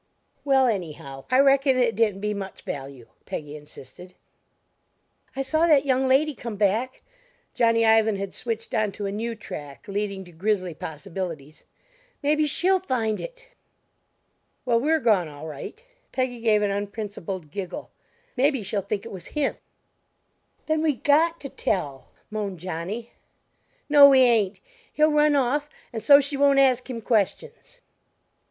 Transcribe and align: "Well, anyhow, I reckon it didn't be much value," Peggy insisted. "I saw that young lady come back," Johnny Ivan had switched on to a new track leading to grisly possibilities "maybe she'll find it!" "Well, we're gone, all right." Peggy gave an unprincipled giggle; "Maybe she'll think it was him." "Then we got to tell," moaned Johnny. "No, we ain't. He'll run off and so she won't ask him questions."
"Well, 0.43 0.65
anyhow, 0.65 1.25
I 1.29 1.41
reckon 1.41 1.77
it 1.77 1.95
didn't 1.95 2.21
be 2.21 2.33
much 2.33 2.63
value," 2.63 3.07
Peggy 3.27 3.55
insisted. 3.55 4.15
"I 5.35 5.43
saw 5.43 5.67
that 5.67 5.85
young 5.85 6.07
lady 6.07 6.33
come 6.33 6.55
back," 6.55 7.03
Johnny 7.53 7.85
Ivan 7.85 8.15
had 8.15 8.33
switched 8.33 8.73
on 8.73 8.91
to 8.93 9.05
a 9.05 9.11
new 9.11 9.35
track 9.35 9.87
leading 9.87 10.25
to 10.25 10.31
grisly 10.31 10.73
possibilities 10.73 11.65
"maybe 12.23 12.47
she'll 12.47 12.79
find 12.79 13.21
it!" 13.21 13.49
"Well, 14.65 14.79
we're 14.79 14.99
gone, 14.99 15.27
all 15.27 15.45
right." 15.45 15.83
Peggy 16.11 16.39
gave 16.41 16.63
an 16.63 16.71
unprincipled 16.71 17.51
giggle; 17.51 17.91
"Maybe 18.35 18.63
she'll 18.63 18.81
think 18.81 19.05
it 19.05 19.11
was 19.11 19.27
him." 19.27 19.55
"Then 20.65 20.81
we 20.81 20.93
got 20.95 21.39
to 21.41 21.49
tell," 21.49 22.07
moaned 22.31 22.57
Johnny. 22.59 23.11
"No, 23.87 24.09
we 24.09 24.21
ain't. 24.21 24.59
He'll 24.93 25.11
run 25.11 25.35
off 25.35 25.69
and 25.93 26.01
so 26.01 26.19
she 26.19 26.37
won't 26.37 26.57
ask 26.57 26.89
him 26.89 27.01
questions." 27.01 27.81